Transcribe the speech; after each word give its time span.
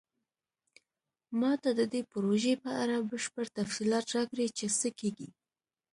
ما 1.39 1.51
ته 1.61 1.69
د 1.79 1.81
دې 1.93 2.01
پروژې 2.11 2.53
په 2.63 2.71
اړه 2.81 2.95
بشپړ 3.09 3.45
تفصیلات 3.59 4.05
راکړئ 4.15 4.47
چې 4.57 4.65
څه 4.79 4.87
کیږي 4.99 5.29